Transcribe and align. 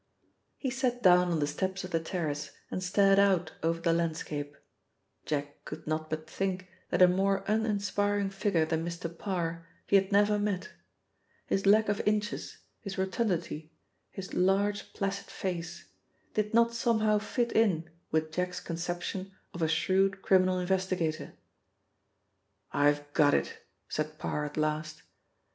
He 0.57 0.71
sat 0.71 1.03
down 1.03 1.29
on 1.31 1.37
the 1.37 1.45
steps 1.45 1.83
of 1.83 1.91
the 1.91 1.99
terrace 1.99 2.49
and 2.71 2.81
stared 2.81 3.19
out 3.19 3.51
over 3.61 3.79
the 3.81 3.93
landscape. 3.93 4.57
Jack 5.27 5.63
could 5.63 5.85
not 5.85 6.09
but 6.09 6.27
think 6.27 6.67
that 6.89 7.03
a 7.03 7.07
more 7.07 7.43
uninspiring 7.47 8.31
figure 8.31 8.65
than 8.65 8.83
Mr. 8.83 9.15
Parr 9.15 9.67
he 9.85 9.97
had 9.97 10.11
never 10.11 10.39
met. 10.39 10.71
His 11.45 11.67
lack 11.67 11.87
of 11.87 12.01
inches, 12.07 12.57
his 12.79 12.97
rotundity, 12.97 13.71
his 14.09 14.33
large 14.33 14.91
placid 14.93 15.27
face, 15.27 15.89
did 16.33 16.51
not 16.51 16.73
somehow 16.73 17.19
fit 17.19 17.51
in 17.51 17.87
with 18.09 18.31
Jack's 18.31 18.59
conception 18.59 19.31
of 19.53 19.61
a 19.61 19.67
shrewd 19.67 20.23
criminal 20.23 20.57
investigator. 20.57 21.33
"I've 22.71 23.13
got 23.13 23.35
it," 23.35 23.59
said 23.87 24.17
Parr 24.17 24.45
at 24.45 24.57
last. 24.57 25.03